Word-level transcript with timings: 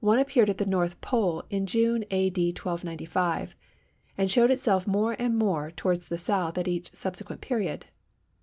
One 0.00 0.18
appeared 0.18 0.48
at 0.48 0.56
the 0.56 0.64
North 0.64 0.98
Pole 1.02 1.44
in 1.50 1.66
June 1.66 2.02
A.D. 2.10 2.42
1295, 2.52 3.54
and 4.16 4.30
showed 4.30 4.50
itself 4.50 4.86
more 4.86 5.14
and 5.18 5.36
more 5.36 5.70
towards 5.70 6.08
the 6.08 6.14
S. 6.14 6.30
at 6.30 6.66
each 6.66 6.94
subsequent 6.94 7.42
period. 7.42 7.84